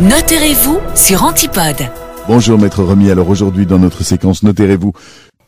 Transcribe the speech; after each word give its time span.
Notez-vous 0.00 0.80
sur 0.94 1.24
Antipode. 1.24 1.90
Bonjour 2.26 2.58
Maître 2.58 2.82
Remy, 2.82 3.10
alors 3.10 3.28
aujourd'hui 3.28 3.66
dans 3.66 3.78
notre 3.78 4.02
séquence 4.02 4.42
Notez-vous, 4.42 4.94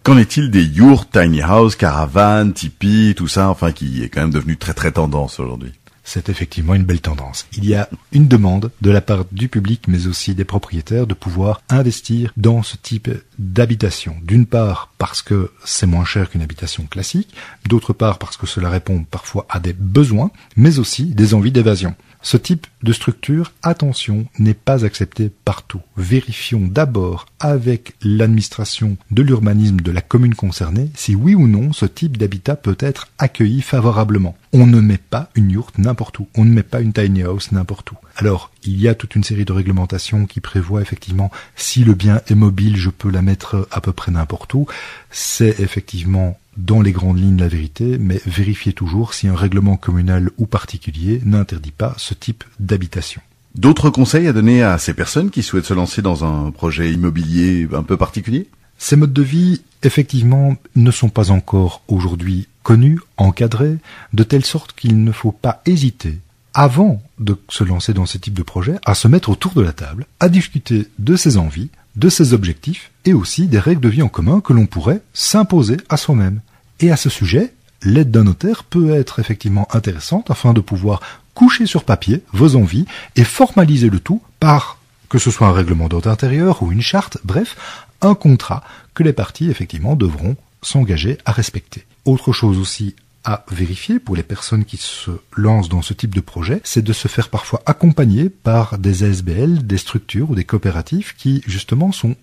qu'en 0.03 0.19
est-il 0.19 0.51
des 0.51 0.63
yurts, 0.63 1.09
tiny 1.09 1.41
house, 1.41 1.75
caravanes, 1.75 2.53
tipi, 2.53 3.15
tout 3.17 3.29
ça, 3.29 3.49
enfin 3.49 3.73
qui 3.73 4.03
est 4.03 4.11
quand 4.11 4.21
même 4.21 4.31
devenu 4.31 4.59
très 4.59 4.75
très 4.75 4.93
tendance 4.93 5.41
aujourd'hui? 5.41 5.73
C'est 6.05 6.29
effectivement 6.29 6.75
une 6.75 6.83
belle 6.83 7.01
tendance. 7.01 7.47
Il 7.57 7.65
y 7.65 7.75
a 7.75 7.89
une 8.11 8.29
demande 8.29 8.71
de 8.83 8.91
la 8.91 9.01
part 9.01 9.25
du 9.33 9.49
public, 9.49 9.85
mais 9.89 10.07
aussi 10.07 10.35
des 10.35 10.45
propriétaires, 10.45 11.07
de 11.07 11.15
pouvoir 11.15 11.63
investir 11.71 12.31
dans 12.37 12.63
ce 12.63 12.77
type 12.77 13.09
d'habitation. 13.39 14.17
D'une 14.23 14.45
part 14.45 14.91
parce 14.99 15.23
que 15.23 15.51
c'est 15.65 15.87
moins 15.87 16.05
cher 16.05 16.29
qu'une 16.29 16.43
habitation 16.43 16.85
classique, 16.85 17.33
d'autre 17.67 17.95
part 17.95 18.19
parce 18.19 18.37
que 18.37 18.47
cela 18.47 18.69
répond 18.69 19.05
parfois 19.11 19.47
à 19.49 19.61
des 19.61 19.73
besoins, 19.73 20.31
mais 20.57 20.79
aussi 20.79 21.07
des 21.07 21.33
envies 21.33 21.53
d'évasion. 21.53 21.95
Ce 22.25 22.37
type 22.37 22.69
de 22.85 22.93
structure, 22.93 23.53
attention, 23.65 24.27
n'est 24.39 24.55
pas 24.55 24.85
accepté 24.85 25.29
partout. 25.45 25.81
Vérifions 25.97 26.69
d'abord 26.69 27.27
avec 27.41 27.95
l'administration 28.01 28.97
de 29.11 29.23
l'urbanisme 29.23 29.81
de 29.81 29.91
la 29.91 30.03
commune 30.03 30.37
concernée 30.37 30.91
si 30.95 31.17
oui 31.17 31.35
ou 31.35 31.49
non 31.49 31.73
ce 31.73 31.85
type 31.85 32.17
d'habitat 32.17 32.55
peut 32.55 32.77
être 32.79 33.09
accueilli 33.19 33.61
favorablement. 33.61 34.37
On 34.53 34.67
ne 34.67 34.81
met 34.81 34.99
pas 34.99 35.31
une 35.35 35.51
yourte 35.51 35.79
n'importe 35.79 36.21
où, 36.21 36.29
on 36.37 36.45
ne 36.45 36.53
met 36.53 36.63
pas 36.63 36.81
une 36.81 36.93
tiny 36.93 37.23
house 37.23 37.51
n'importe 37.51 37.91
où. 37.91 37.97
Alors, 38.17 38.53
il 38.63 38.81
y 38.81 38.87
a 38.87 38.95
toute 38.95 39.17
une 39.17 39.25
série 39.25 39.45
de 39.45 39.53
réglementations 39.53 40.27
qui 40.27 40.41
prévoient 40.41 40.83
effectivement 40.83 41.33
si 41.57 41.83
le 41.83 41.95
bien 41.95 42.21
est 42.29 42.37
mobile, 42.37 42.77
je 42.77 42.91
peux 42.91 43.11
la 43.11 43.23
mettre 43.23 43.67
à 43.73 43.81
peu 43.81 43.93
près 43.93 44.13
n'importe 44.13 44.55
où. 44.55 44.67
C'est 45.11 45.59
effectivement 45.59 46.39
dans 46.57 46.81
les 46.81 46.93
grandes 46.93 47.19
lignes 47.19 47.39
la 47.39 47.49
vérité, 47.49 47.99
mais 47.99 48.21
vérifiez 48.27 48.73
toujours 48.73 49.15
si 49.15 49.29
un 49.29 49.35
règlement 49.35 49.77
communal 49.77 50.31
ou 50.39 50.47
particulier 50.47 51.21
n'interdit 51.25 51.73
pas 51.73 51.95
ce 51.97 52.15
type 52.15 52.45
d'habitation. 52.61 53.23
D'autres 53.55 53.91
conseils 53.91 54.29
à 54.29 54.33
donner 54.33 54.63
à 54.63 54.79
ces 54.79 54.95
personnes 54.95 55.31
qui 55.31 55.43
souhaitent 55.43 55.67
se 55.67 55.75
lancer 55.75 56.01
dans 56.01 56.25
un 56.25 56.51
projet 56.51 56.93
immobilier 56.93 57.69
un 57.73 57.83
peu 57.83 57.97
particulier? 57.97 58.49
Ces 58.79 58.97
modes 58.97 59.13
de 59.13 59.23
vie, 59.23 59.63
effectivement, 59.83 60.57
ne 60.75 60.91
sont 60.91 61.11
pas 61.11 61.31
encore 61.31 61.83
aujourd'hui 61.89 62.49
connus, 62.63 63.01
encadrés, 63.17 63.77
de 64.13 64.23
telle 64.23 64.45
sorte 64.45 64.73
qu'il 64.73 65.05
ne 65.05 65.13
faut 65.13 65.33
pas 65.33 65.63
hésiter, 65.67 66.19
avant 66.55 67.03
de 67.19 67.39
se 67.49 67.65
lancer 67.65 67.93
dans 67.93 68.07
ce 68.07 68.19
type 68.19 68.35
de 68.35 68.43
projet, 68.43 68.77
à 68.85 68.95
se 68.95 69.09
mettre 69.09 69.29
autour 69.29 69.53
de 69.53 69.63
la 69.63 69.73
table, 69.73 70.07
à 70.21 70.29
discuter 70.29 70.89
de 70.99 71.17
ses 71.17 71.37
envies, 71.37 71.71
de 71.97 72.09
ses 72.09 72.33
objectifs 72.33 72.92
et 73.05 73.13
aussi 73.13 73.47
des 73.47 73.59
règles 73.59 73.81
de 73.81 73.89
vie 73.89 74.03
en 74.03 74.09
commun 74.09 74.41
que 74.41 74.53
l'on 74.53 74.67
pourrait 74.67 75.03
s'imposer 75.13 75.77
à 75.89 75.97
soi-même. 75.97 76.41
Et 76.81 76.91
à 76.91 76.97
ce 76.97 77.11
sujet, 77.11 77.53
l'aide 77.83 78.11
d'un 78.11 78.25
notaire 78.25 78.65
peut 78.65 78.91
être 78.91 79.19
effectivement 79.19 79.69
intéressante 79.73 80.31
afin 80.31 80.53
de 80.53 80.61
pouvoir 80.61 81.01
coucher 81.35 81.67
sur 81.67 81.85
papier 81.85 82.23
vos 82.33 82.57
envies 82.57 82.87
et 83.17 83.25
formaliser 83.25 83.91
le 83.91 84.01
tout 84.01 84.23
par, 84.41 84.79
que 85.09 85.19
ce 85.19 85.31
soit 85.31 85.49
un 85.49 85.53
règlement 85.53 85.89
d'ordre 85.89 86.11
intérieur 86.11 86.63
ou 86.63 86.73
une 86.73 86.83
charte, 86.83 87.19
bref, 87.25 87.57
un 88.01 88.15
contrat 88.15 88.63
que 88.95 89.03
les 89.03 89.13
parties 89.13 89.51
effectivement 89.51 89.97
devront 89.97 90.37
s'engager 90.61 91.19
à 91.25 91.33
respecter. 91.33 91.87
Autre 92.05 92.33
chose 92.33 92.59
aussi 92.59 92.95
à 93.25 93.45
vérifier 93.51 94.01
pour 94.01 94.17
les 94.17 94.23
personnes 94.23 94.65
qui 94.65 94.77
se 94.77 95.13
lancent 95.37 95.69
dans 95.69 95.83
ce 95.83 95.95
type 95.95 96.15
de 96.15 96.21
projet, 96.21 96.61
c'est 96.65 96.83
de 96.83 96.93
se 96.93 97.07
faire 97.07 97.29
parfois 97.29 97.63
accompagner 97.67 98.29
par 98.29 98.79
des 98.79 99.05
ASBL, 99.05 99.65
des 99.65 99.79
structures 99.79 100.31
ou 100.31 100.35
des 100.35 100.45
coopératives 100.45 101.15
qui 101.17 101.43
justement 101.47 101.93
sont 101.93 102.17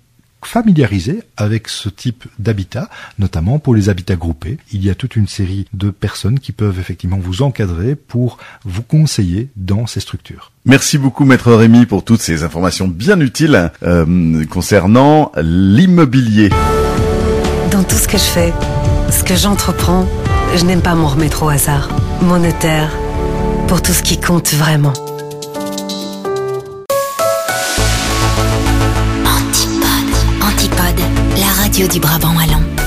familiarisés 0.43 1.21
avec 1.37 1.67
ce 1.67 1.89
type 1.89 2.25
d'habitat, 2.37 2.89
notamment 3.17 3.59
pour 3.59 3.75
les 3.75 3.89
habitats 3.89 4.15
groupés. 4.15 4.57
Il 4.71 4.83
y 4.83 4.89
a 4.89 4.95
toute 4.95 5.15
une 5.15 5.27
série 5.27 5.67
de 5.73 5.89
personnes 5.89 6.39
qui 6.39 6.51
peuvent 6.51 6.79
effectivement 6.79 7.19
vous 7.19 7.41
encadrer 7.41 7.95
pour 7.95 8.37
vous 8.65 8.83
conseiller 8.83 9.49
dans 9.55 9.87
ces 9.87 9.99
structures. 9.99 10.51
Merci 10.65 10.97
beaucoup 10.97 11.25
Maître 11.25 11.53
Rémy 11.53 11.85
pour 11.85 12.03
toutes 12.03 12.21
ces 12.21 12.43
informations 12.43 12.87
bien 12.87 13.19
utiles 13.19 13.71
euh, 13.83 14.45
concernant 14.45 15.31
l'immobilier. 15.37 16.49
Dans 17.71 17.83
tout 17.83 17.95
ce 17.95 18.07
que 18.07 18.17
je 18.17 18.23
fais, 18.23 18.53
ce 19.11 19.23
que 19.23 19.35
j'entreprends, 19.35 20.07
je 20.55 20.65
n'aime 20.65 20.81
pas 20.81 20.95
m'en 20.95 21.07
remettre 21.07 21.43
au 21.43 21.49
hasard. 21.49 21.89
Mon 22.21 22.39
notaire, 22.39 22.91
pour 23.67 23.81
tout 23.81 23.93
ce 23.93 24.03
qui 24.03 24.19
compte 24.19 24.53
vraiment. 24.53 24.93
Radio 31.79 31.93
du 31.93 31.99
Brabant 32.01 32.35
Wallon. 32.35 32.78